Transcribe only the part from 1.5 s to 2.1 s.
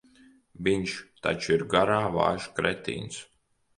ir garā